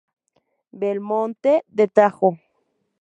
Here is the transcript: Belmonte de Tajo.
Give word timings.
Belmonte 0.81 1.61
de 1.67 1.87
Tajo. 1.87 2.29